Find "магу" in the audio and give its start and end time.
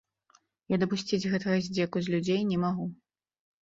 2.69-2.93